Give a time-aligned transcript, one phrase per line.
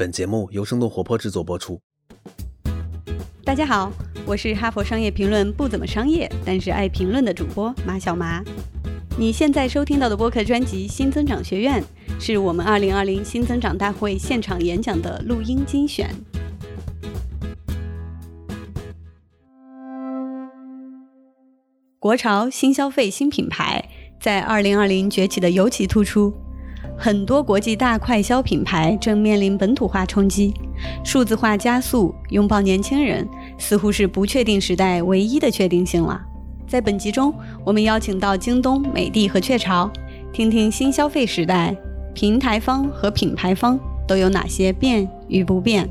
[0.00, 1.78] 本节目由生动活泼制作播出。
[3.44, 3.92] 大家好，
[4.24, 8.42] 我是哈佛商业评论不怎么商业，但是爱评论的主播马小麻。
[9.18, 11.82] 你现在收听到的播客专辑《新增长学院》，
[12.18, 16.08] 是我们2020新增长大会现场演讲的录音精选。
[21.98, 23.86] 国潮新消费新品牌
[24.18, 26.32] 在2020崛起的尤其突出。
[27.02, 30.52] 很多国际大快消品牌正面临本土化冲击，
[31.02, 33.26] 数字化加速，拥抱年轻人，
[33.56, 36.20] 似乎是不确定时代唯一的确定性了。
[36.68, 37.32] 在本集中，
[37.64, 39.90] 我们邀请到京东、美的和雀巢，
[40.30, 41.74] 听听新消费时代，
[42.12, 45.88] 平台方和品牌方都有哪些变与不变。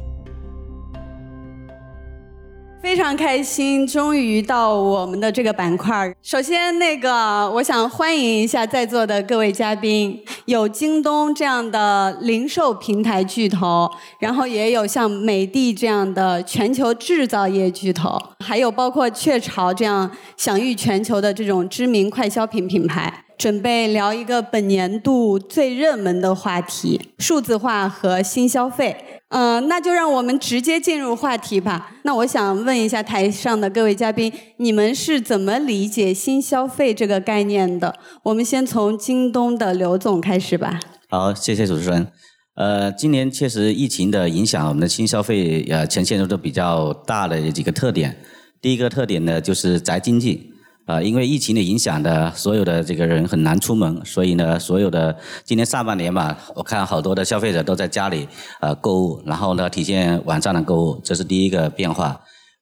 [2.81, 6.11] 非常开心，终于到我们的这个板块。
[6.23, 23.25] 首先，那个我想欢迎一下在座的各位嘉宾，有京东这样的零售平台巨头，然后也有像美的这样的全球制造业巨头，还有包括雀巢这样享誉全球的这种知名快消品品牌。
[23.39, 28.97] 准备聊一个本年度最热门的话题：数字化和新消费。
[29.29, 31.91] 嗯，那就让我们直接进入话题吧。
[32.03, 37.95] 那我想问一下台上的各位嘉宾，你们是怎么理解新消费这个概念的？
[38.23, 40.77] 我们先从京东的刘总开始吧。
[41.07, 42.07] 好，谢谢主持人。
[42.55, 48.17] 呃，今年确实疫情的影响，我们的新消费呃呈现出都比较大的几个特点。
[48.59, 50.48] 第一个特点呢，就是宅经济。
[50.89, 58.27] 啊，因为疫情的影响的，所有的这个人很难出门，所以呢，所有的今年上半年嘛，我看好多的消费者都在家里
[58.59, 62.19] 呃购物，然后呢体现网上的购物，这是第一个变化。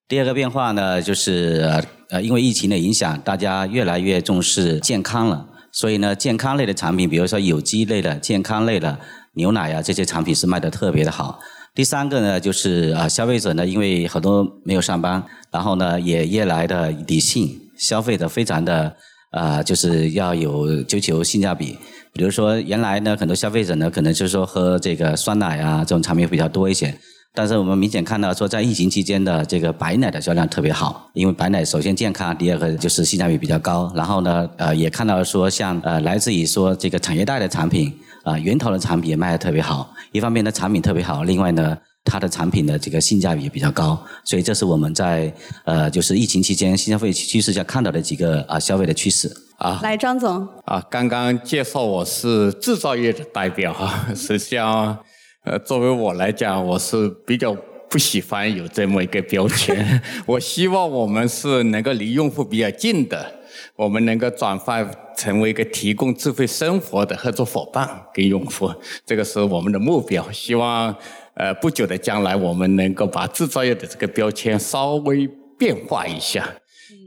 [0.10, 9.00] 第二个变化呢，就是呃因为疫情的影响，大家越来越重视健康了，所以呢健康类的产品，比如说有机类的、健康类的
[9.36, 11.40] 牛奶啊这些产品是卖的特别的好。
[11.74, 17.62] 第三个呢，就是啊消费者呢，因为很多没有上班，然后呢也越来的理性。
[17.78, 18.96] 消费的非常的
[19.32, 21.78] 啊，就是要有追求性价比。
[22.14, 26.98] 比如说，原来呢，很多消费者呢，可能就是说喝这个酸奶啊这种产品比较多一些。
[27.36, 33.92] 但是我们明显看到说，在疫情期间的这个白奶的销量特别好，因为白奶首先健康，第二个就是性价比比较高。
[33.96, 37.94] 然后呢，呃，也看到说像呃来自于说这个产业带的产品
[38.24, 39.94] 啊，源头的产品也卖的特别好。
[40.12, 41.78] 一方面呢，产品特别好，另外呢。
[42.10, 45.32] 它的产品的这个性价比比较高，所以这是我们在
[45.66, 49.82] 呃，就是疫情期间新消费趋势下看到的几个啊消费的趋势啊。
[49.84, 54.98] 来，张总啊，刚刚介绍我是制造业的代表哈，实际上
[55.44, 57.54] 呃，作为我来讲，我是比较
[57.90, 60.02] 不喜欢有这么一个标签。
[60.26, 63.34] 我希望我们是能够离用户比较近的，
[63.76, 68.72] 我们能够转换成为一个提供智慧生活的合作伙伴给用户，
[69.06, 70.32] 这个是我们的目标。
[70.32, 70.96] 希望。
[71.38, 75.28] 呃，不久的将来，我们能够把制造业的这个标签稍微
[75.58, 76.48] 变化一下。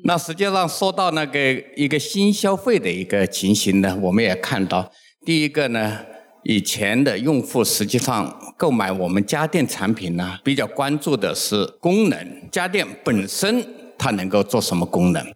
[0.04, 4.88] 那实际上说到那个一个新消费的一个情形呢，我们也看到，
[5.26, 5.98] 第一个呢，
[6.44, 13.66] 以前的用户实际上购买我们家电产品呢，比较关注的是功能，家电本身
[13.98, 15.26] 它能够做什么功能。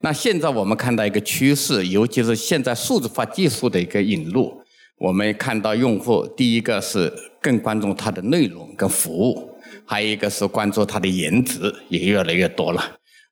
[0.00, 4.60] 那现在我们看到一个趋势，尤其是现在数字化技术的一个引入。
[4.98, 7.12] 我们看到用户第一个是
[7.44, 9.50] 更关注它的内容跟服务，
[9.84, 12.82] 还有一个是关注它的颜值也越来越多了。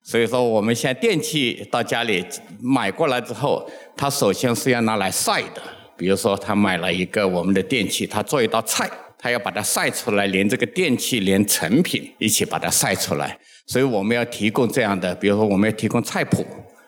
[0.03, 2.23] 所以说，我们现在电器到家里
[2.61, 5.63] 买过来之后，它首先是要拿来晒的。
[5.97, 8.87] 比如说，他买了一个我们的电器，他做一道菜，
[9.17, 13.39] 他要把它晒出来，连这个电器连成品一起把它晒出来。
[13.67, 16.45] 所以我们要提供这样的，比如说我们要提供菜谱。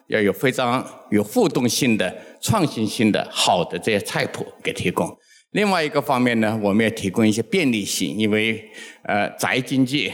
[0.08, 5.08] 要有非常有互动性的、创新性的好的这些菜谱给提供。
[5.54, 8.68] 另外一个方面呢，我们要提供一些便利性，因为
[9.04, 10.12] 呃宅经济，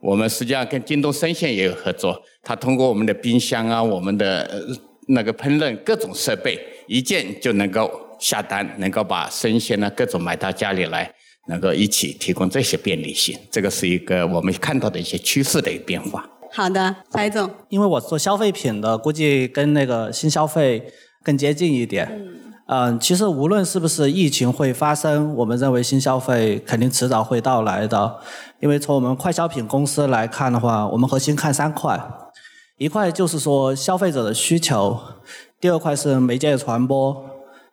[0.00, 2.20] 我们实际上跟京东生鲜也有合作。
[2.42, 4.66] 它通过我们的冰箱啊、我们的
[5.06, 6.58] 那个烹饪各种设备，
[6.88, 11.08] 一键就能够下单，能够把生鲜呢各种买到家里来，
[11.46, 13.38] 能够一起提供这些便利性。
[13.48, 16.28] 这个是一个我们看到的一些趋势的一个变化。
[16.50, 17.48] 好的，白总。
[17.68, 20.82] 因为我做消费品的，估计跟那个新消费
[21.22, 22.08] 更接近一点。
[22.10, 22.49] 嗯。
[22.72, 28.20] 嗯，其实无论是不是疫情会发生，我们认为新消费肯定迟早会到来的。
[28.60, 32.00] 因为从我们快消品公司来看的话，我们核心看三块：
[32.78, 34.96] 一块就是说消费者的需求；
[35.60, 37.12] 第二块是媒介传播；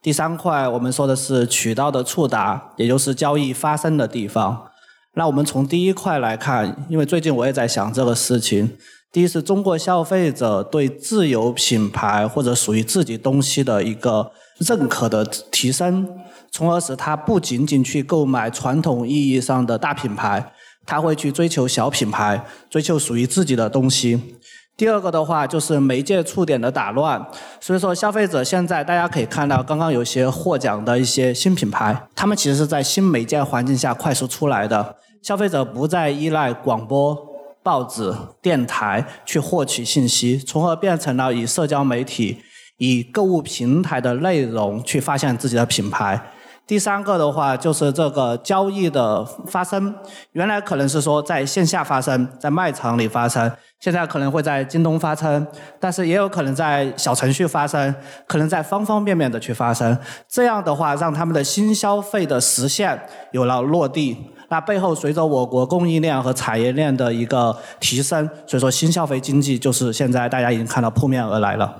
[0.01, 4.71] 第三块我们说的是渠道的触达，也就是交易发生的地方。
[5.13, 8.75] 那我们从第一块来看，因为最近我也在想这个事情。
[9.11, 16.07] 第一是中国消费者对自有品牌或者属于自己东西的一个认可的提升，
[16.51, 20.51] 从而使他不仅仅去购买传统意义上的大品牌，
[20.85, 24.37] 他会去追求小品牌，追求属于自己的东西。
[24.75, 27.25] 第二个的话就是媒介触点的打乱，
[27.59, 37.17] 所以说消费者现在大家可以看到，刚刚有些获奖的一些新品牌，他们其实是在新媒介环境下快速出来的，消费者不再依赖广播、
[37.63, 42.37] 报纸、电台去获取信息，从而变成了以社交媒体、
[42.77, 46.19] 以购物平台的内容去发现自己的品牌。
[46.65, 49.95] 第三个的话就是这个交易的发生，
[50.33, 53.49] 原来可能是说在线下发生，在卖场里发生。
[53.79, 55.47] 现在可能会在京东发生，
[55.79, 57.93] 但是也有可能在小程序发生，
[58.27, 59.97] 可能在方方面面的去发生。
[60.27, 62.99] 这样的话，让他们的新消费的实现
[63.31, 64.17] 有了落地。
[64.49, 71.73] 那背后随着我国供应链和产业链的一个提升，所以说新消费经济就是现在大家已经看到扑面而来了。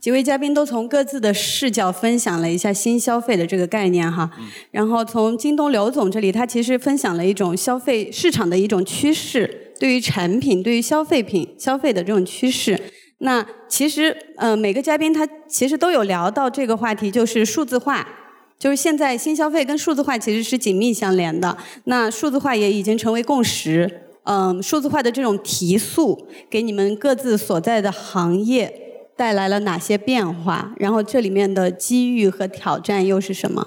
[0.00, 4.30] 几位嘉宾都从各自的视角分享了一下新消费的这个概念哈，
[4.70, 9.72] 然后从京东刘总这里，他其实分享了一种消费市场的一种趋势。
[9.78, 12.80] 对于产品，对于消费品消费的这种趋势，
[13.18, 18.08] 那其实呃每个嘉宾他其实都有聊到这个话题，就是数字化，
[18.58, 21.58] 就是现在新消费跟数字化其实是紧密相连的。
[21.84, 28.85] 那数字化也已经成为共识，嗯，数字化的这种提速，给你们各自所在的行业
[29.16, 30.72] 带来了哪些变化？
[30.76, 33.66] 然后这里面的机遇和挑战又是什么？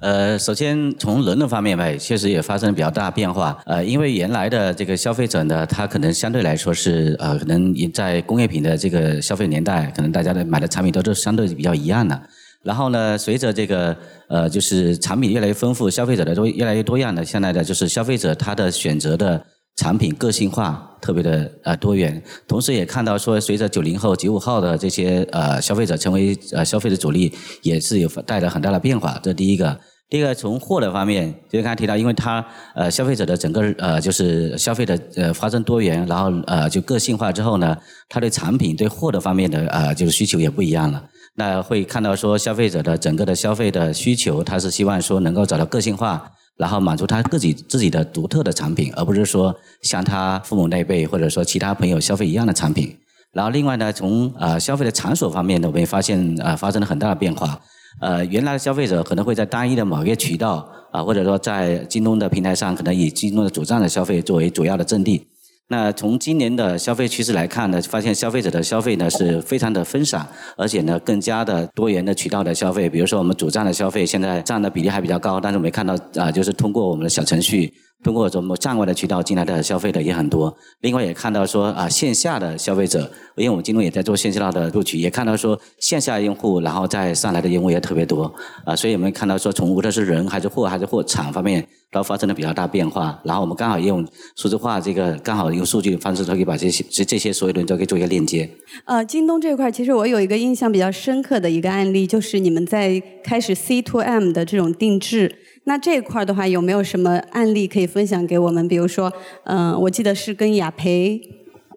[0.00, 3.56] 呃，首先从人的方面吧，确实也发生了比较大变化。
[3.66, 12.20] 呃，因为原来的这个消费者呢，他可能相对来说是呃，可能在工业品的这个消费年代，可能大家的买的产品都是相对比较一样的。
[12.64, 13.96] 然后呢，随着这个
[14.28, 19.44] 呃，就是产品越来越丰富，消费者的都越来越多样的，现在的就是消费者他的选择的
[19.76, 22.22] 产品个性化特别的呃多元。
[22.46, 27.32] 同时也看到说，随着九零后、九五后的这些呃消费者成为呃消费的主力，
[27.62, 29.18] 也是有带来很大的变化。
[29.22, 29.78] 这第一个。
[30.08, 37.74] 第二个，从货的方面，就刚才提到，因为它呃消费者的整个呃就是消费的呃发生多元，然后呃就个性化之后呢，
[38.10, 41.02] 它对产品对货的方面的呃就是需求也不一样了。
[41.36, 52.96] 那会看到说消费者的整个的消费的需求，他是希望说能够找到个性化，然后满足他自己自己的独特的产品，而不是说像他父母那辈或者说其他朋友消费一样的产品。
[53.32, 57.58] 然后另外呢，从呃消费的场所方面呢，我们也发现呃发生了很大的变化。
[58.00, 65.26] 呃，原来的消费者可能会在单一的某一个渠道啊，或者说在京东的平台上，可能以京东的主站的消费作为主要的阵地。
[65.72, 72.90] 那从今年的消费趋势来看呢，发现消费者的消费呢是非常的分散，而且呢更加的多元的渠道的消费。
[72.90, 77.72] 比如说我们主站的消费现在占的比例还比较高，但是我们看到啊，就是通过我们的小程序。
[78.02, 88.32] 通过什么站外的渠道进来的消费的也很多，另外也看到说啊线下的消费者，因为我们京东也在做线下的录取，也看到说线下用户然后再上来的用户也特别多
[88.64, 94.04] 啊，所以我们看到说从无论是人还是货还是货场方面都发生了比较大变化，然后我们刚好用
[94.36, 98.50] 数字化这个刚好用数据的方式都可以把这些这这些所有的都可以做一个链接。
[98.86, 105.36] 呃，京东这块其实我有一个印象比较深刻的一个案例，就是你们在开始 C to M 的这种定制。
[105.64, 108.66] 那这一块的话，有没有什么案例可以分享给我们？
[108.66, 109.12] 比如说，
[109.44, 111.20] 嗯，我记得是跟雅培，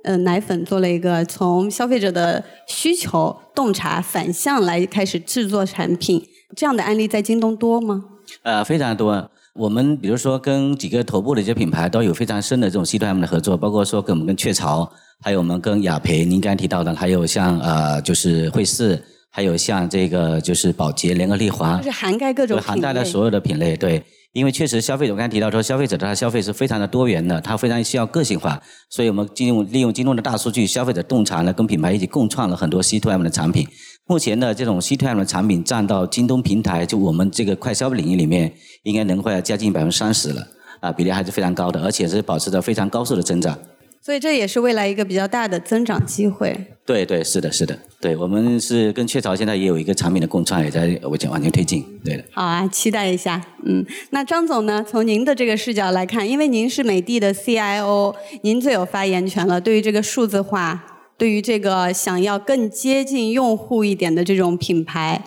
[0.03, 6.23] 呃，奶粉做了一个从消费者的需求洞察反向来开始制作产品，
[6.55, 8.03] 这样的案例在京东多吗？
[8.41, 9.29] 呃，非常多。
[9.53, 19.01] 我们比如说跟几个头部的一些品牌都有非常深的这种 C to M 的合作，包括说跟我们跟雀巢，还有我们跟雅培，您刚才提到的，还有像呃，就是惠氏。
[19.35, 23.75] 还有像这个就是宝洁、联合利华，就是涵盖各种涵盖了所有的品类。
[23.75, 24.01] 对，
[24.31, 28.57] 因为确实消费者我刚才提到说，消费者他消费是非常的多元的，他非常需要个性化，
[28.89, 33.67] 所以我们利用利用京东的大数据，消费者洞察呢，跟品牌一起共创了很多 C to M 的产品。
[34.07, 40.47] 目前的这种 C to M 的产品占到京东平台就我们这个快消领域里面，应该能会接近百分之三十了，
[40.79, 43.59] 啊，比例还是非常高的，而且是保持着非常高速的增长。
[44.05, 46.55] 所以这也是未来一个比较大的增长机会。
[46.85, 51.83] 对对，是的，是的，对我们是跟雀巢现在也有一个产品的共创，也在往前往前推进。
[52.03, 52.23] 对的。
[52.31, 53.43] 好啊，期待一下。
[53.65, 54.85] 嗯，那张总呢？
[54.87, 59.59] 从您的这个视角来看，因为您是美的的 CIO，您最有发言权了。
[59.59, 60.85] 对于这个数字化，
[61.17, 65.19] 对于这个想要更接近用户一点的这种品牌，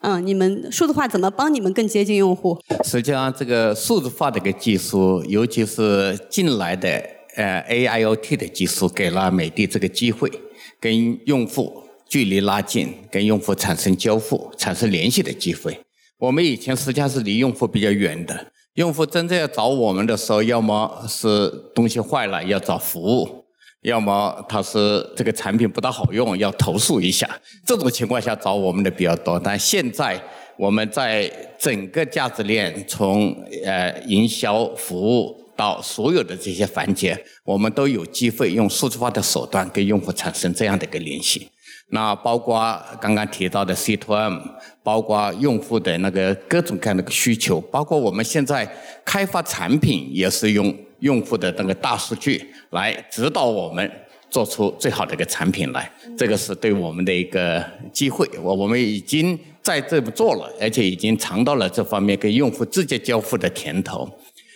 [0.00, 2.58] 嗯，你们数字化怎么帮你们更接近用户？
[2.82, 6.88] 实际上，这个数字化的一个技术，尤其是进来的。
[7.34, 10.30] 呃，AIoT 的技术给了美的这个机会，
[10.80, 15.78] 跟用户距离拉近，跟用户产生交互、产生联系的机会。
[16.18, 23.44] 我们以前实际上是离用户比较远的，用户真正要找我们的时候，要么是东西坏了要找服务，
[23.82, 27.28] 要么他是这个产品不大好用要投诉一下。
[27.66, 29.40] 这种情况下找我们的比较多。
[29.42, 30.20] 但现在
[30.56, 41.48] 我们在整个价值链，从呃营销、服务到所有的这些环节，我们都有机会用数字化的手段跟用户产生这样的一个联系。
[41.88, 44.38] 那包括刚刚提到的 C to M，
[44.82, 48.66] 包括用户的那个各种各样的需求，包括我们现在
[49.04, 53.88] 开发产品也是用用户的那个大数据来指导我们
[54.30, 55.90] 做出最好的一个产品来。
[56.16, 64.08] 这个是对我们的一个机会，我我们已经在这么做了，而且已经尝到了这方面跟用户直接交付的甜头。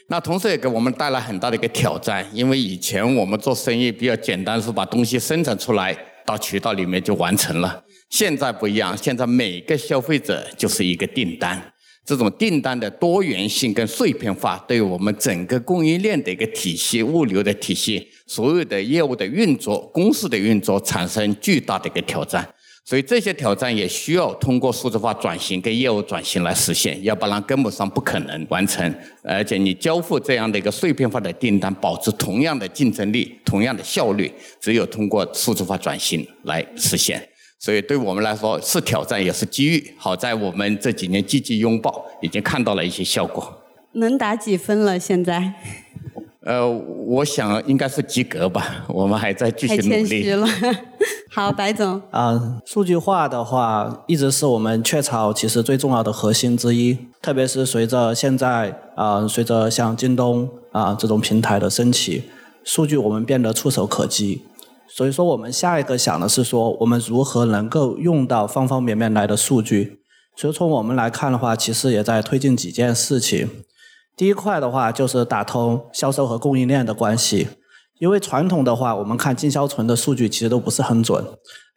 [0.09, 5.97] 那同时也给我们带来很大的一个挑战，因为以前我们做生意比较简单，是把东西生产出来。
[6.29, 7.83] 到渠道里面就完成了。
[8.11, 11.73] 现在不一样，现在每个消费者就是一个订单。
[12.05, 22.47] 这种订单的多元性跟碎片化，对我们整个供应链的一个体系、物流的体系、所有的业务的运作、公司的运作，产生巨大的一个挑战。
[22.89, 28.95] 所以这些挑战也需要通过数字化转型跟业务转型来实现，要不然根本上不可能完成。
[29.23, 37.23] 而且你交付这样的一个碎片化的订单，保持同样的竞争力、同样的效率，只有通过数字化转型来实现。
[37.59, 39.95] 所以对我们来说是挑战也是机遇。
[39.99, 43.55] 好在我们这几年积极拥抱，已经看到了一些效果。
[43.93, 44.99] 能打几分了？
[44.99, 45.53] 现在？
[46.41, 48.87] 呃，我想应该是及格吧。
[48.89, 49.89] 我们还在继续努力。
[49.89, 50.49] 太谦虚了。
[51.31, 52.01] 好，白总。
[52.11, 56.99] 啊，数据化的话，一直是我们雀巢其实最重要的核心之一。
[57.21, 62.25] 特别是随着现在啊，随着像京东啊这种平台的升起，
[62.65, 64.43] 数据我们变得触手可及。
[64.91, 70.01] 所以说，我们下一个想的是说，我们如何能够用到方方面面来的数据。
[70.37, 73.49] 所以从我们来看的话，其实也在推进几件事情。
[74.17, 77.49] 第一块的话，就是打通销售和供应链的关系。
[77.99, 81.25] 因为传统的话，我们看经销存的数据其实都不是很准，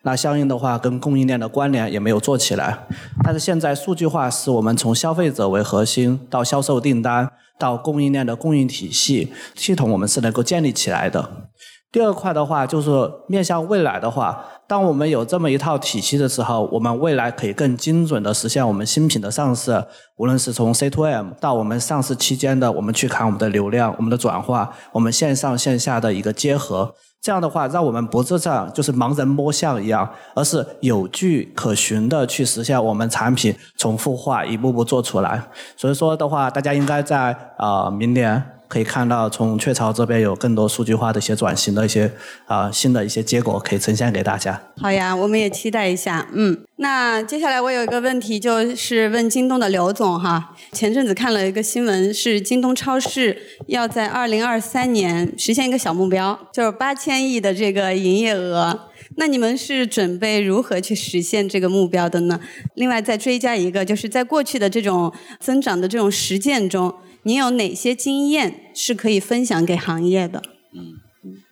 [0.03, 2.87] 那相应的话跟供应链的关联也没有做起来。
[3.23, 11.49] 但是现在数据化是我们从消费者为核心到销售订单到供应链的供应体系系统，我们是能够建立起来的。
[11.91, 12.89] 第二块的话，就是
[13.27, 19.83] 面向未来的话，当我们有这么一套体系的时候，我们未来可以更精准的实现我们新品的上市，
[20.15, 26.95] 无论是从 C to M 到我们上市期间的，我们去看我们的流量、我们的转化、我们线上线下的一个结合。
[27.21, 35.43] 这样的话，让我们不是这样，就是盲人摸象一样，而是有据可循的去实现我们产品重复化，一步步做出来。
[35.75, 38.41] 所以说的话，大家应该在啊明年。
[38.71, 42.09] 可以看到，从雀巢这边有更多数据化的一些转型的一些
[42.45, 44.61] 啊新的一些结果可以呈现给大家。
[44.77, 46.25] 好呀，我们也期待一下。
[46.31, 50.55] 嗯，那接下来我有一个问题，就是问京东的刘总哈。
[50.71, 53.37] 前阵子看了一个新闻，是京东超市
[53.67, 58.87] 要在二零二三年实现一个小目标，就是八千亿的这个营业额。
[59.17, 62.39] 那你们是准备如何去实现这个目标的呢？
[62.75, 66.93] 另外再追加一个，就是在过去的这种增长的这种实践中。
[67.23, 70.41] 您有哪些经验是可以分享给行业的？
[70.73, 70.97] 嗯，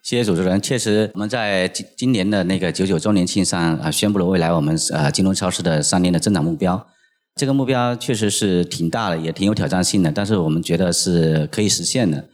[0.01, 0.59] 谢谢主持人。
[0.59, 6.87] 确实，我们在今今年的那个九九周年庆上啊，宣布了未来我们呃京东超市的三年的增长目标。
[7.35, 12.25] 这个目标确实是挺大的，也挺有挑战性的，但是我们觉得是可以实现的。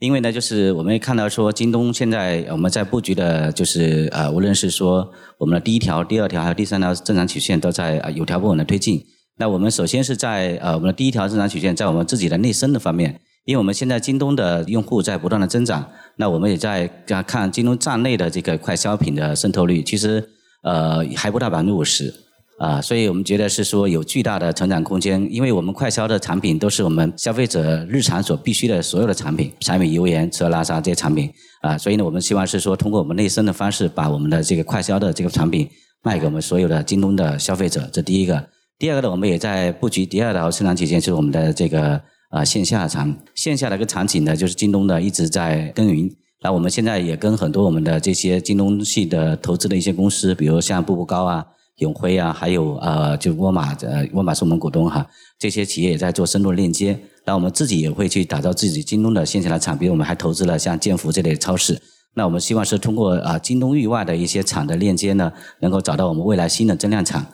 [0.00, 9.04] 因为呢，就是我们也看到说，京东现在我们在布局的，就是呃，无论是说我们的第一条、第二条还有第三条增长曲线，都在啊有条不紊的推进。
[9.40, 16.86] 那我们首先是在呃我们的第一条增长曲线，在我们自己的内生的方面，因为我们现在京东的用户在不断的增长，那我们也在
[17.26, 20.22] 看京东站内的这个快消品的渗透率，其实
[20.62, 22.12] 呃还不到百分之五十
[22.58, 31.30] 啊，所以我们觉得是说有巨大的成长空间，因为我们快消的产品都是我们消费者日常所必须的所有的产品，柴米油盐吃喝拉撒这些产品
[31.62, 35.66] 啊，所以呢，我们希望是说通过我们内生的方式，把我们的这个快消的这个产品
[36.02, 38.46] 卖给我们所有的京东的消费者，这第一个。
[38.80, 46.10] 第二个呢，我们也在布局第二条生产曲线，就是我们的这个啊线下场线下的一个场景呢，就是京东的一直在耕耘。
[46.42, 51.44] 那我们现在也跟很多我们的这些京东系的投资的一些公司，比如像步步高啊、
[51.80, 55.06] 永辉啊，还有呃就沃尔玛，呃沃尔玛是我们股东哈，
[55.38, 56.98] 这些企业也在做深度链接。
[57.26, 61.78] 那我们自己也会去打造自己京东的线下的厂，比如我们还投资了像建福这类超市。
[62.14, 67.26] 那我们希望是通过啊京东域外的一些厂的链接呢，能够找到我们未来新的增量厂。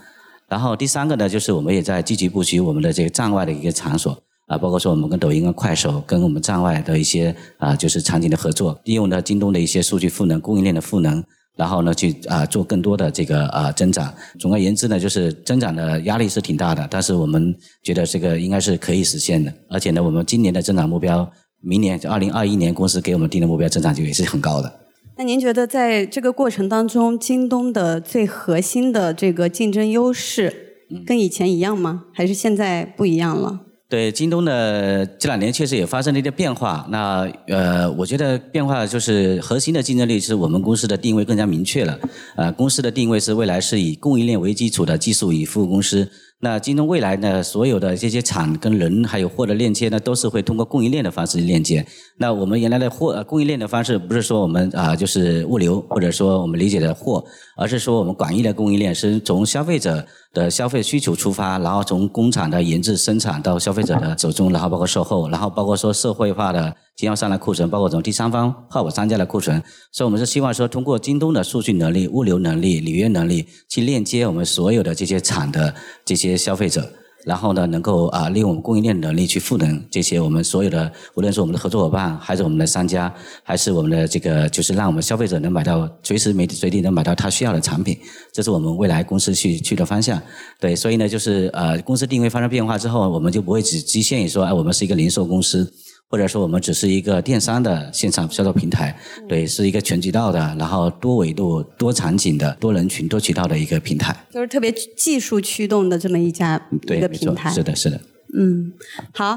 [0.48, 11.20] 然后第三个呢，就是我们也在积极布局我们的这个站外的一个场所啊，包括说我们跟抖音、跟快手、跟我们站外的一些啊，就是场景的合作，利用呢京东的一些数据赋能、供应链的赋能，
[11.56, 14.14] 然后呢去啊、做更多的这个啊、增长。
[14.38, 19.52] 总而言之呢，就是增长的压力是挺大的，但是我们觉得这个应该是可以实现的。
[19.68, 21.28] 而且呢，我们今年的增长目标，
[21.60, 24.72] 明年二零二一年公司给我们定的目标增长就也是很高的。
[25.18, 32.04] 那您觉得在这个过程当中，京东的最核心的这个竞争优势跟以前一样吗？
[32.12, 33.60] 还是现在不一样了？
[33.88, 36.86] 对京东的这两年确实也发生了一些变化。
[36.90, 41.98] 那呃，我觉得变化就是核心的竞争力是我们公司的定位更加明确了。
[42.36, 46.10] 呃，公司的定位是未来是以供应链为基础的技术与服务公司。
[46.38, 51.84] 那京东未来呢，所有的这些厂跟人还有货的链接呢，都是会通过供应链的方式链接。
[52.18, 57.24] 那我们原来的货、供应链的方式，不是说我们啊、就是物流，或者说我们理解的货，
[57.56, 69.62] 而是说我们广义的供应链是从消费者的消费需求出发，然后从工厂的研制生产到消费者的手中，然后包括售后，然后包括说社会化的经销商的库存，包括从第三方靠谱商家的库存。
[69.92, 75.74] 所以我们是希望说，通过京东的数据能力、物流能力、履约能力，去链接我们所有的这些厂的
[76.04, 76.90] 这些消费者。
[77.26, 83.12] 然后呢，能够啊利用我们供应链能力去赋能这些我们所有的，无论是我们的合作伙伴，还是我们的商家，
[83.42, 87.98] 还是我们的这个，就是让我们消费者能买到随时随地能买到他需要的产品，
[88.32, 90.22] 这是我们未来公司去去的方向。
[90.60, 95.74] 对，所以呢，就是呃，公司定位发生变化之后，我们就不会只局限于说，哎，我们是一个零售公司。
[96.08, 98.96] 或者说我们只是一个电商的线上销售平台，
[99.28, 104.14] 对，是一个全渠道的，然后多维度、多场景的、多人群、多渠道的一个平台。
[104.30, 107.50] 就是特别技术驱动的这么一家对，一个平台。
[107.50, 108.00] 是的，是的。
[108.38, 108.72] 嗯，
[109.12, 109.36] 好。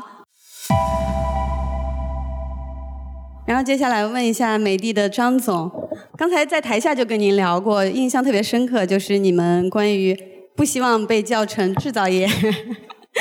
[3.47, 5.71] 然后接下来问一下美的的张总，
[6.15, 10.15] 刚才在台下就跟您聊过，印象特别深刻，就是你们关于
[10.55, 12.29] 不希望被叫成制造业。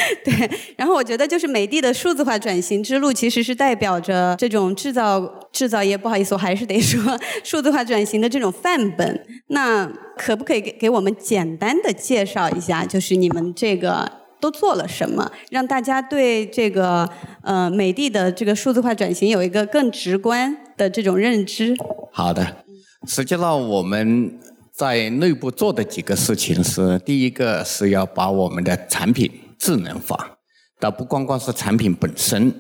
[0.25, 5.21] 对，然后我觉得就是美的的数字化转型之路，其实是代表着这种制造
[5.53, 7.01] 制造业，不好意思，我还是得说
[7.45, 9.27] 数字化转型的这种范本。
[9.49, 9.87] 那
[10.17, 17.09] 可不可以给给我们简单的介绍一下，就是你们这个都做了什么，让大家对这个
[17.43, 21.75] 呃美的的这个数字化转型有一个更直观的这种认知？
[22.13, 22.65] 好的，
[23.07, 24.39] 实际上我们
[24.73, 30.39] 在内部做的几个事情是，第一个是要把我们的产品智能化，
[30.81, 32.55] 它不光光是产品本身，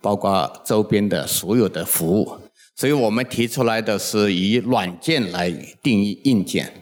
[0.00, 2.36] 包括周边的所有的服务。
[2.74, 5.50] 所以我们提出来的是以软件来
[5.82, 6.72] 定义硬件。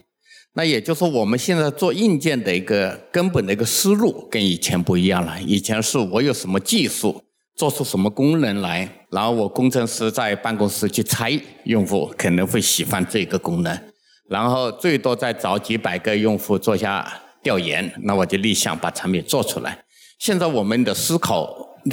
[0.52, 5.40] 那也就是说，我们现在做硬件的一个根本的一个思路跟以前不一样了。
[5.42, 7.22] 以前是我有什么技术，
[7.55, 13.79] 做出什么功能来，然后我工程师在办公室去猜，用户可能会喜欢这个功能，
[14.29, 19.78] 然后最多再找几百个用户做下调研，那我就立项把产品做出来。
[20.18, 21.48] 现在我们的思考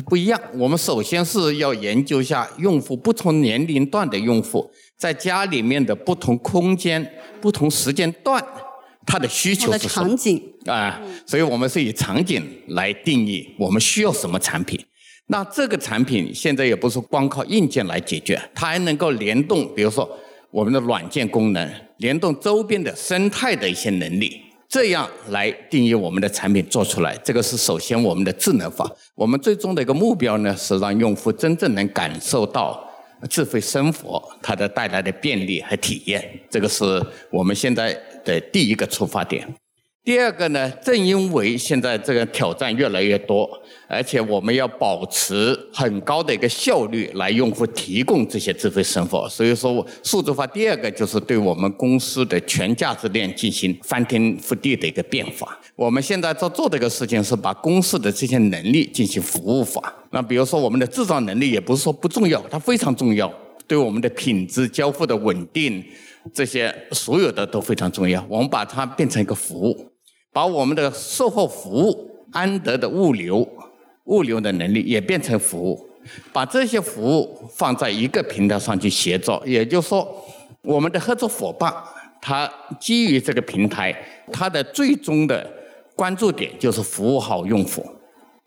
[0.10, 7.08] 不一样，我们首先是要研究一下用户不同年龄段的用户在家里面的不同空间、
[7.40, 8.44] 不同时间段，
[9.06, 10.18] 他的需求是什么场。
[10.18, 14.84] 景，啊，所以我们是以场景来定义我们需要什么产品。
[15.28, 20.10] 那这个产品现在也不是光靠硬件来解决，它还能够联动，比如说
[20.50, 24.42] 我们的软件功能，联动周边的生态的一些能力，
[24.74, 27.16] 这样来定义我们的产品做出来。
[27.24, 28.90] 这个是首先我们的智能化。
[29.14, 32.84] 我们最终的一个目标呢，是让用户真正能感受到
[33.30, 36.28] 智慧生活它的带来的便利和体验。
[36.50, 36.84] 这个是
[37.32, 39.48] 我们现在的第一个出发点。
[40.06, 43.50] 第二个呢，正因为现在这个挑战越来越多，
[43.88, 55.58] 而且我们要保持很高的一个效率来用户提供这些智慧生活，所以说数字化第二个就是对我们公司的全价值链进行翻天覆地的一个变化。
[55.74, 59.82] 我们现在在做的一个事情是把公司的这些能力进行服务化。
[60.12, 63.34] 那比如说我们的制造能力也不是说不重要，它非常重要，
[63.66, 65.82] 对我们的品质交付的稳定。
[66.34, 69.92] 这些所有的都非常重要，我们把它变成一个服务，
[70.34, 73.48] 把我们的售后服务、安德的物流、
[74.06, 75.88] 物流的能力也变成服务，
[76.34, 79.42] 把这些服务放在一个平台上去协作。
[79.46, 80.26] 也就是说，
[80.64, 81.72] 我们的合作伙伴
[82.20, 83.96] 他基于这个平台，
[84.32, 85.48] 他的最终的
[85.96, 87.86] 关注点就是服务好用户。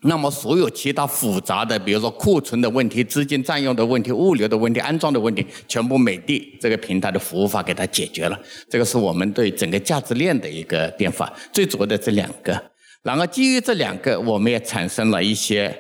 [0.07, 8.39] 那么，所有其他复杂的，比如说库存的问题、资金占用的问题、物流的问题、安装的问题，全部美的这个平台的服务法给它解决了。
[8.71, 12.61] 这个是我们对整个价值链的一个变化，最主要的这两个。
[13.03, 15.73] 然后基于这两个，我们也产生了一些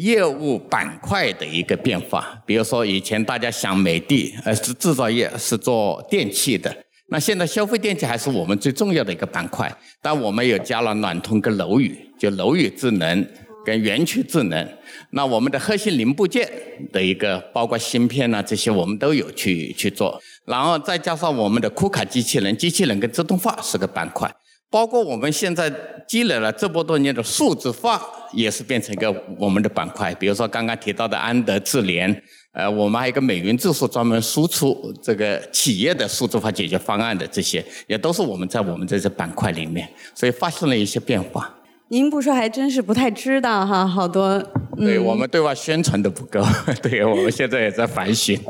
[0.00, 2.40] 业务板块的一个变化。
[2.46, 6.74] 比如说，以前大家想美的呃是制造业，是做电器的。
[7.08, 9.70] 那现在消费电器还是我们最重要的一个板块，
[10.00, 13.26] 但我们又加了暖通跟楼宇，就楼宇智能，
[13.64, 14.68] 跟园区智能。
[15.10, 16.48] 那我们的核心零部件
[16.92, 20.20] 的一个，包括芯片呐、这些，我们都有去去做。
[20.46, 24.30] 然后再加上我们的库卡机器人、机器人跟自动化是个板块，
[24.70, 25.72] 包括我们现在
[26.08, 30.14] 积累了这么多年的数字化，也是变成一个我们的板块。
[30.14, 32.22] 比如说刚刚提到的安德智联，
[32.52, 41.54] 呃，我们还有一个美云智数专门输出这个企业的数字化解决方案的这些，也都是我们在我们这些板块里面，所以发生了一些变化。
[41.92, 44.42] 您不说还真是不太知道哈，好多。
[44.78, 46.42] 对我们对外宣传的不够，
[46.82, 48.40] 对我们现在也在反省。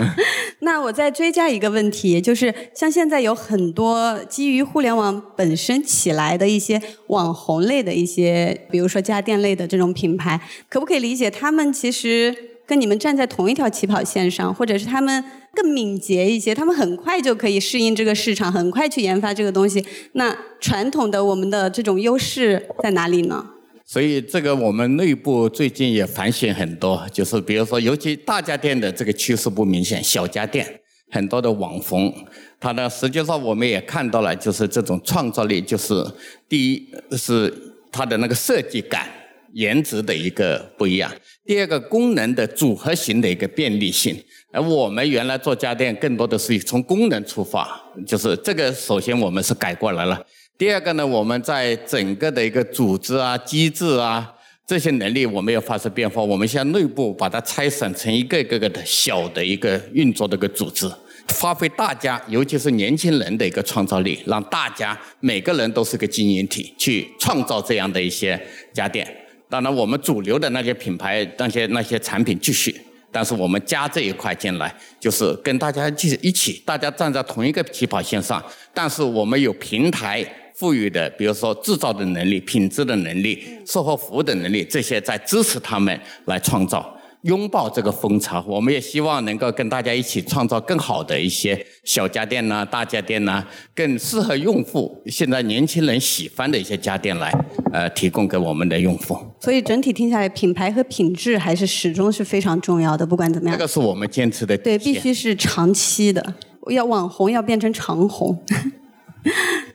[0.60, 15.22] 那我再追加一个问题，就是像现在有很多基于互联网本身起来的一些网红类的一些，比如说家电类的这种品牌，可不可以理解他们其实跟你们站在同一条起跑线上，或者是他们
[15.56, 19.82] 更敏捷一些，他们很快就可以适应这个市场，很快去研发这个东西。
[20.12, 23.44] 那传统的我们的这种优势在哪里呢？
[23.86, 32.12] 所以这个我们内部最近也反省很多，就是比如说，尤其大家电的这个趋势不明显，小家电很多的网红，
[32.60, 36.04] 它呢实际上我们也看到了，就是这种创造力，就是
[36.48, 37.52] 第一是
[37.90, 39.08] 它的那个设计感、
[39.54, 41.08] 颜值的一个不一样；
[41.46, 44.16] 第二个功能的组合型的一个便利性。
[44.52, 50.24] 而我们原来做家电更多的是从功能出发，就是这个首先我们是改过来了。
[50.56, 54.32] 第二个呢，我们在整个的一个组织啊、机制啊
[54.66, 56.22] 这些能力，我们要发生变化。
[56.22, 60.90] 我们现在内部把它拆散成一个个个的小的一个运作的一个组织，
[61.28, 68.40] 发挥大家，尤其是年轻人的一个创造力，让大家每个人都是个经营体，去创造这样的一些
[68.72, 69.06] 家电。
[69.50, 72.74] 当然，我们主流的那些品牌、那些那些产品继续。
[73.10, 78.42] 但是我们加这一块进来，就是跟大家一一起，大家站在同一个起跑线上。
[78.74, 86.95] 但是我们有平台赋予的，比如说制造的能力、品质的能力、售后服务的能力，这些在支持他们来创造。
[87.26, 97.32] 拥抱这个风潮，我们也希望能够跟大家一起创造更好的一些小家电呐、大家电呐，更适合用户现在年轻人喜欢的一些家电来，
[97.72, 99.18] 呃，提供给我们的用户。
[99.40, 103.58] 所以整体听下来，品牌和品质还是始终是非常重要的，不管怎么样。
[103.58, 104.56] 这个是我们坚持的。
[104.56, 106.34] 对，必须是长期的，
[106.70, 108.40] 要网红要变成长红。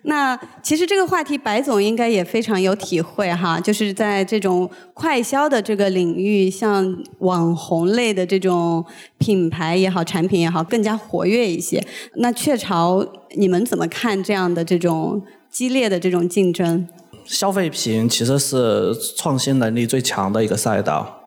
[0.03, 8.83] 那其实这个话题，白总应该也非常有体会哈，就是在这种快销的这个领域，像网红类的这种
[9.19, 11.85] 品牌也好，产品也好，更加活跃一些。
[12.15, 16.87] 那雀巢，你们怎么看这样的这种激烈的这种竞争？
[17.25, 21.20] 消费品其实是创新能力最强的一个赛道。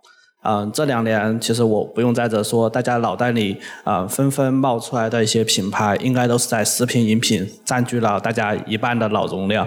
[0.45, 9.67] 嗯，这两年其实我不用在这说，大家脑袋里啊纷纷冒出来的一些品牌，应该都是在食品饮品占据了大家一半的脑容量。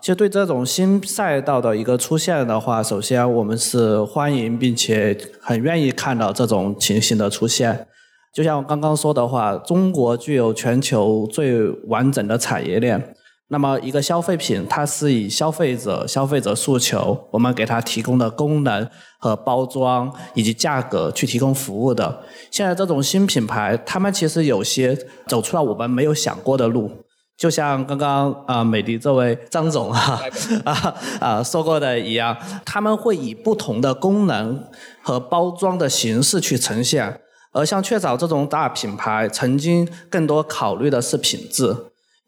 [0.00, 7.86] 其实对这种新赛道的一个出现的话，首先我们是欢迎并且很愿意看到这种情形的出现。
[8.34, 13.14] 就像我刚刚说的话，中国具有全球最完整的产业链。
[13.50, 18.86] 那么，一个消费品，它是以消费者消费者诉求，我们给它提供的功能
[19.18, 22.20] 和包装以及价格去提供服务的。
[22.50, 24.94] 现在这种新品牌，他们其实有些
[25.26, 26.90] 走出了我们没有想过的路，
[27.38, 30.20] 就像刚刚啊美的这位张总啊
[30.64, 34.62] 啊啊说过的一样，他们会以不同的功能
[35.02, 41.74] 和包装的形式去呈现，而像雀巢这种大品牌，曾经更多考虑的是品质。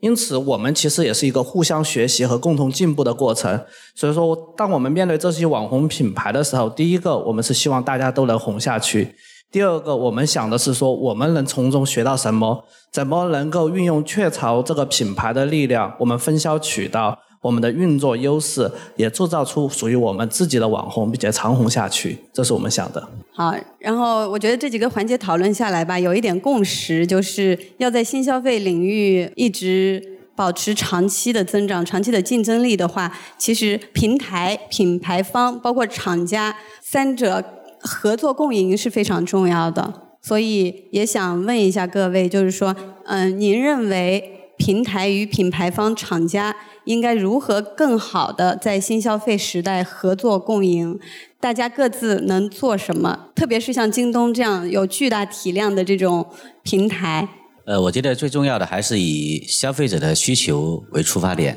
[0.01, 3.61] 因此，我们其实也是一个互相学习和共同进步的过程。
[3.95, 9.05] 所以说，当我们面对这些网红品牌的时候，第一个，我们是希望大家都能红下去；
[9.53, 17.19] 第二个，我们想的是说，我们能从中学到什么，怎么能够运用雀巢这个品牌的力量，我们分销渠道。
[17.43, 23.09] 我们的运作优势也铸造出属于我们自己的网红，并且长红下去，这是我们想的。
[23.33, 37.43] 好，然后我觉得这几个环节讨论下来吧，有一点共识，就是要在新消费领域一直保持长期的增长、长期的竞争力的话，其实平台、品牌方包括厂家三者
[37.81, 40.09] 合作共赢是非常重要的。
[40.21, 42.77] 所以也想问一下各位，就是说，
[43.07, 46.55] 嗯，您认为平台与品牌方厂家？
[46.91, 50.99] 应该如何更好的在新消费时代合作共赢？
[51.39, 53.29] 大家各自能做什么？
[53.37, 56.27] 特别是像京东这样有巨大体量的这种
[56.65, 57.29] 平台。
[57.65, 61.57] 呃，我觉得最重要的还是以消费者的需求为出发点，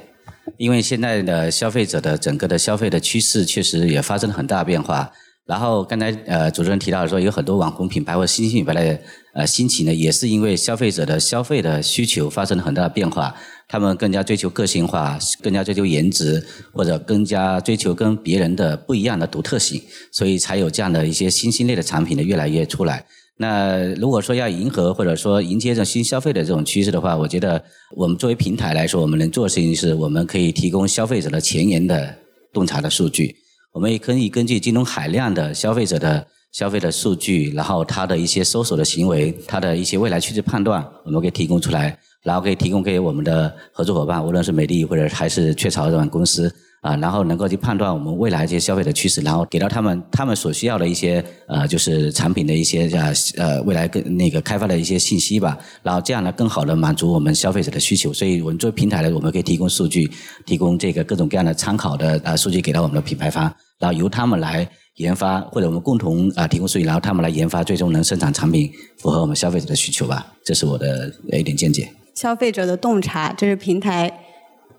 [0.58, 5.12] 因为现在的消费者的整个的消费的趋势确实也发生了很大变化。
[5.46, 9.00] 然后刚才呃主持人提到说有很多网红品牌或新兴品牌的
[9.34, 13.36] 呃兴起呢，也是因为消费者的消费的需求发生了很大的变化，
[13.68, 19.82] 他们更加追求个性化，更加追求颜值，或者更加追求跟别人的不一样的独特性，
[20.14, 23.06] 所以才有这样的一些新兴类的产品呢越来越出来。
[23.36, 27.62] 那如果说要迎合或者说迎接这种新消费的这种趋势的话，我觉得
[27.98, 32.16] 我们作为平台来说，我们能做的事情是我们可以提供消费者的前沿的
[32.54, 33.36] 洞察的数据。
[33.74, 46.54] 我们也可以根据京东海量的消费者的消费的数据，然后他的一些搜索的行为，他的一些未来趋势判断，我们可以提供出来，然后可以提供给我们的合作伙伴，无论是美的或者还是雀巢这种公司。
[46.84, 58.12] 啊，然后能够去判断我们未来这些消费的趋势，然后给到他们他们所需要的一些呃，就是产品的一些呃呃未来更那个开发的一些信息吧，然后这样呢更好的满足我们消费者的需求。
[58.12, 60.12] 所以我们作为平台呢，我们可以提供数据，
[60.46, 63.44] 提供这个各种各样的参考的呃数据给到我们的品牌方，
[63.80, 64.68] 然后由他们来
[64.98, 70.34] 研发，或者我们共同啊提供数据，然后他们来研发，最终能生产产品符合我们消费者的需求吧。
[70.44, 71.90] 这是我的一点见解。
[72.14, 74.20] 消费者的洞察，这是平台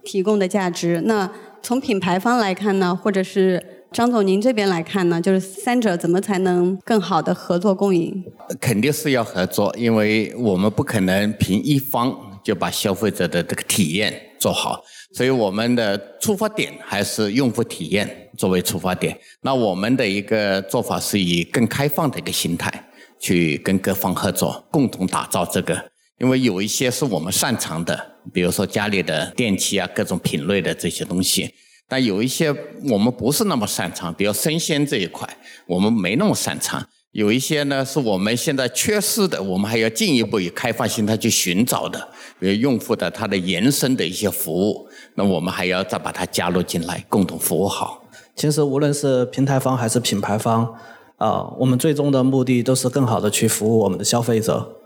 [0.05, 1.03] 提供的价值。
[1.07, 1.31] 那
[1.65, 8.23] 从品牌方来看呢，或者是张总您这边来看呢，就是三者怎么才能更好的合作共赢？
[8.61, 14.83] 肯定是要合作，因为我们不可能凭一方就把消费者的这个体验做好，
[15.15, 19.19] 所以我们的出发点还是用户体验作为出发点。
[19.41, 22.71] 那我们的一个做法是以更开放的一个心态
[23.19, 25.94] 去跟各方合作，共同打造这个。
[26.19, 31.53] 因为有一些是我们擅长的，比如说家里的电器啊，各种品类的这些东西。
[31.87, 32.55] 但有一些
[32.91, 35.29] 我们不是那么擅长，比如生鲜这一块，
[35.67, 36.87] 我们没那么擅长。
[37.13, 42.09] 有一些呢是我们现在缺失的，我们还要进一步以开放心态去寻找的，
[42.41, 48.03] 比如用户的他的延伸的一些服务，那我们还要再把它加入进来，共同服务好。
[48.35, 50.75] 其实无论是平台方还是品牌方，
[51.19, 54.77] 啊，我们最终的目的都是更好的去服务我们的消费者。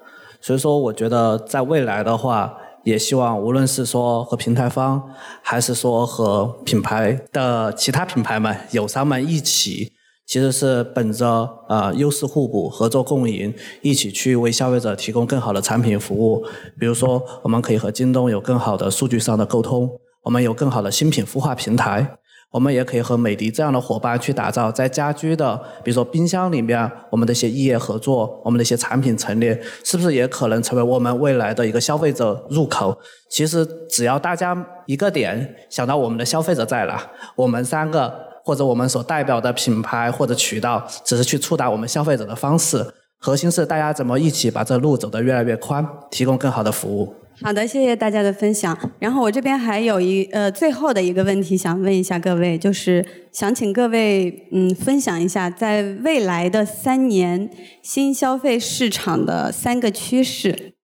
[0.41, 5.03] 所以说，我觉得在未来的话，也希望无论是说和平台方，
[5.43, 9.93] 还是说和品牌的其他品牌们、友商们一起，
[10.27, 16.45] 其实是本着呃优势互补、合作共赢，一起去为消费者提供更好的产品服务。
[16.79, 19.91] 比如说，我们可以和京东有更好的数据上的沟通，
[20.23, 22.19] 我们有更好的新品孵化平台。
[22.51, 32.97] 我们也可以和美的这样的伙伴去打造在家居的，比如说冰箱里面，我们的一些异业合作，我们的一些产品陈列，是不是也可能成为我们未来的一个消费者入口？
[33.31, 34.57] 其实只要大家
[34.87, 36.99] 一个点想到我们的消费者在哪，
[37.37, 42.83] 我们三个或者我们所代表的品牌或者渠道，只是去触达我们消费者的方式，
[43.19, 47.15] 核心是大家怎么一起把这路走得越来越宽，提供更好的服务。
[47.41, 48.77] 好的，谢谢大家的分享。
[48.99, 57.49] 然后我这边还有一呃最后的一个问题想问一下各位，就是想请各位嗯分享一下，在未来的三年
[57.81, 60.75] 新消费市场的三个趋势。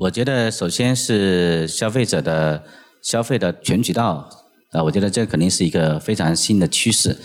[0.00, 2.62] 我觉得首先是消费者的
[3.02, 4.28] 消费的全渠道
[4.72, 7.16] 啊，我觉得这肯定是一个非常新的趋势。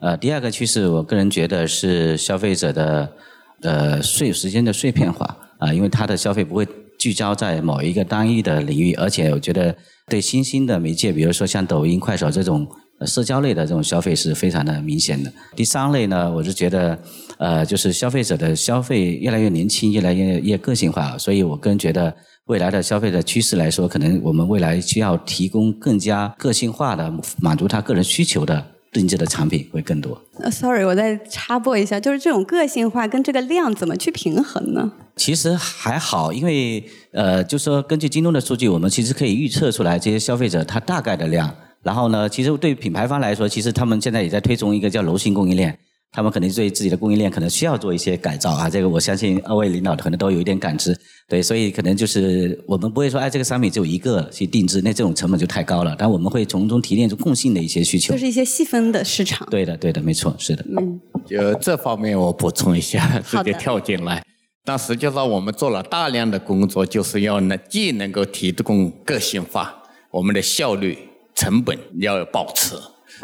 [0.00, 3.14] 呃，第二个趋势，我个人觉得是消费者的。
[3.62, 6.66] 呃，碎时间的碎片化啊，因为它的消费不会
[6.98, 9.74] 聚焦在某一个单一的领域，而且我觉得
[10.06, 12.66] 对新兴的媒介，比如说像抖音、快手这种
[13.06, 15.32] 社交类的这种消费是非常的明显的。
[15.56, 16.98] 第三类呢，我是觉得
[17.38, 22.14] 呃，就是消费者的消费越来越年轻，越来越越个性化，所以我个人觉得
[22.46, 28.66] 未来的消费的趋势来说，可能我们未来需要提供更加个性化的满足他个人需求的。
[28.92, 30.20] 定制的产品会更多。
[30.40, 34.92] 呃，sorry，我再插播一下，就是这种个性化跟这个量怎么去平衡呢？
[35.16, 41.52] 其实还好，因为呃，就说根据京东的数据，我们其实可以预测出来这些消费者他大概的量。
[41.82, 45.78] 然后呢，其实对品牌方来说，其实他们现在也在推崇一个叫柔性供应链。
[46.10, 59.46] 他们可能对自己的供应链可能需要做一些改造啊，这个我相信二位领导可能都有一点感知，对，所以可能就是我们不会说，哎，这个商品只有一个去定制，那这种成本就太高了，但我们会从中提炼出共性的一些需求，就是一些细分的市场。
[59.50, 60.64] 对的，对的，没错，是的。
[60.78, 64.24] 嗯，就这方面我补充一下， 直接跳进来。
[64.64, 69.74] 但实际上我们做了大量的工作，就是要能既能够提供个性化，
[70.10, 70.96] 我们的效率、
[71.34, 72.74] 成本要保持。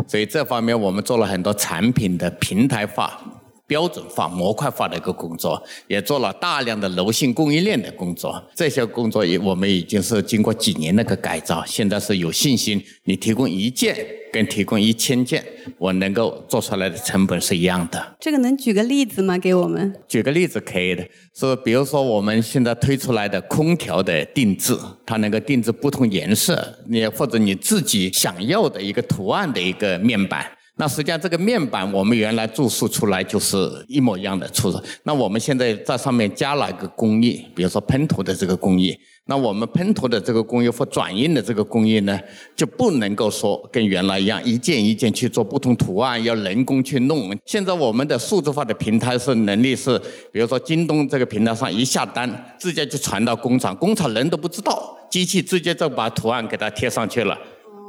[0.07, 3.21] 所以这方面我们做了很多产品的平台化、
[3.67, 8.43] 标准化、模块化的一个工作，也做了大量的柔性供应链的工作。
[8.55, 12.83] 这些工作也我们已经是经过几年那个改造，现在是有信心。
[13.05, 13.97] 你提供一件
[14.33, 15.45] 跟提供一千件，
[15.79, 18.17] 我能够做出来的成本是一样的。
[18.21, 19.39] 这个能举个例子吗？
[19.39, 19.95] 给我们？
[20.09, 30.47] 举个例子可以的，是比如说我们现在推出来的空调的定制，它能够定制不同颜色，你或者你自己想要的一个图案的一个面板。
[30.77, 33.57] 那实际上这个面板我们原来注塑出来就是
[33.87, 38.99] 一模一样的出那我们现在在上面加了一个工艺，比如说喷涂的这个工艺。
[39.27, 42.21] 那我们喷涂的这个工艺或转印的这个工艺呢，
[42.55, 47.35] 就不能够说跟原来一样一件一件去做不同图案，要人工去弄。
[47.47, 49.99] 现在我们的数字化的平台是能力是，
[50.31, 57.39] 比如说京东这个平台上一下单，直接就传到工厂，工厂人都不知道，机器直接就把图案给它贴上去了。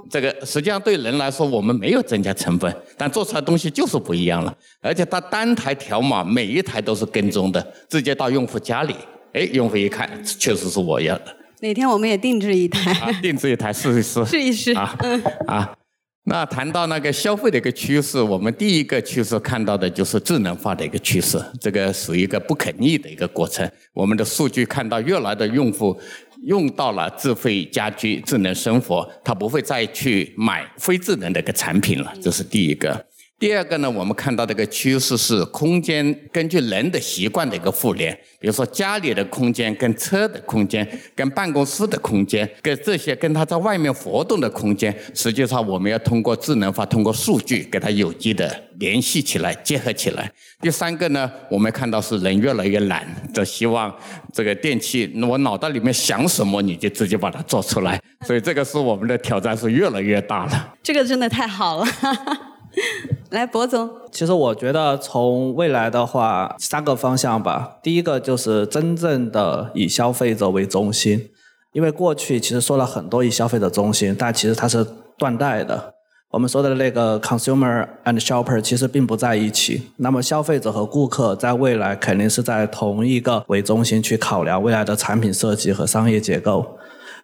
[0.09, 4.55] 这个实际上对人来说，我们没有增加成本，但做出来东西就是不一样了。
[4.81, 8.95] 而且它单台条码每一台都是跟踪的，直接到用户家里。
[9.33, 11.35] 哎，用户一看，确实是我要的。
[11.59, 13.11] 哪天我们也定制一台？
[13.21, 14.23] 定制一台试一试。
[14.27, 14.73] 试一试。
[14.73, 14.95] 啊
[15.47, 15.73] 啊！
[16.27, 23.69] 那谈到那个消费的一个趋势，我们第一个趋势看到的就是智能化的一个趋势，这个属于一个不可逆的一个过程。
[23.93, 25.95] 我们的数据看到，越来的用户
[26.43, 33.05] 用到了智慧家居、智能生活，他不会再去买非智能的一个产品了，这是第一个。
[33.37, 38.17] 第二个呢，我们看到这个趋势是空间根据人的习惯的一个互联。
[38.39, 50.31] 比如说家里的空间、跟车的空间、跟办公室的空间、跟这些跟他在外面活动的空间，实际上我们要通过智能化、通过数据给它有机的联系起来、结合起来。
[50.61, 53.93] 第三个呢，我们看到是人越来越懒，就希望
[54.31, 58.01] 这个电器，我脑袋里面想什么你就直接把它做出来。
[58.25, 60.73] 所以这个是我们的挑战是越来越大了。
[60.81, 61.85] 这个真的太好了。
[63.31, 63.89] 来，博总。
[64.11, 67.79] 其实我觉得从未来的话，三个方向吧。
[67.81, 71.29] 第一个就是真正的以消费者为中心，
[71.73, 74.85] 因为过去其实说了很多以消费者中心，但其实它是
[75.17, 75.93] 断代的。
[76.31, 79.89] 我们说的那个 consumer and shopper 其实并不在一起。
[79.97, 86.77] 那么消费者和顾客在未来肯定是在同一个为中心去考量未来的产品设计和商业结构。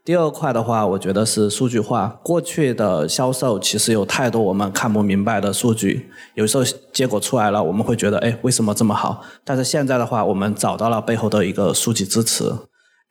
[0.04, 2.20] 第二块的话，我觉得是数据化。
[2.24, 9.22] 过去的销售其实有太多我们看不明白的数据，有时候结果出来了，我们会觉得，哎，为什么这么好？
[9.46, 12.52] 但是现在的话，我们找到了背后的一个数据支持。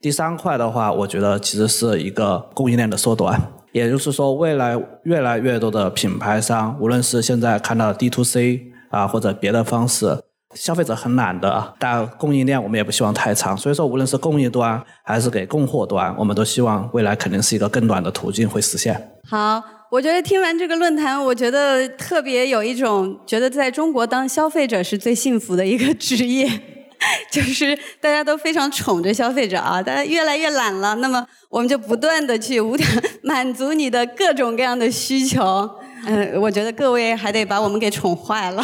[0.01, 10.19] 第三块的话，我觉得其实是一个供应链的缩短，也就是说，未来越来越多的品牌商，无论是现在看到的 D to C 啊，或者别的方式。
[10.55, 19.13] 消费者很懒的，但供应链我们也不希望太长，所以说无论是供应端还是给供货端，我们都希望未来肯定是一个更短的途径会实现。
[19.29, 26.51] 好，我觉得听完这个论坛，我觉得特别有一种觉得在中国当消费者是最幸福的一个职业，
[27.31, 32.87] 就是大家都非常宠着消费者啊，大家越来越懒了，那么我们就不断的去无条
[33.23, 35.71] 满足你的各种各样的需求。
[36.07, 38.63] 嗯，我觉得各位还得把我们给宠坏了。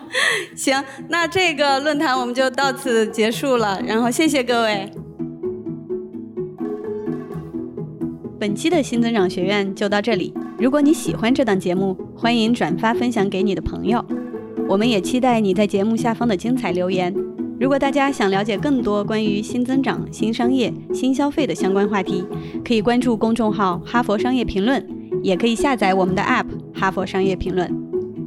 [0.54, 4.90] 行，那这个论坛我们就到此结束了，然后谢谢各位。
[8.38, 10.34] 本期的新增长学院就到这里。
[10.58, 14.04] 如果你喜欢这档节目，欢迎转发分享给你的朋友。
[14.68, 17.14] 我们也期待你在节目下方的精彩留言。
[17.58, 22.24] 如果大家想了解更多关于新增长、新商业、新消费的相关话题，
[22.64, 24.86] 可以关注公众号“哈佛商业评论”。
[25.22, 26.44] 也可以下载我们的 App
[26.74, 27.68] 《哈佛商业评论》。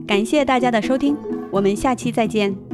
[0.07, 1.15] 感谢大家的收听，
[1.51, 2.66] 我们下期再见。